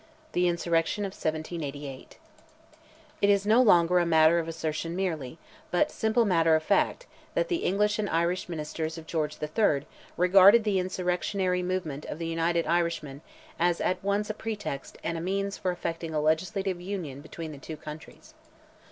[0.31, 2.17] THE INSURRECTION OF 1798.
[3.21, 5.37] It is no longer matter of assertion merely,
[5.69, 9.85] but simple matter of fact, that the English and Irish ministers of George III.
[10.17, 13.21] regarded the insurrectionary movement of the United Irishmen
[13.59, 17.59] as at once a pretext and a means for effecting a legislative union between the
[17.59, 18.33] two countries.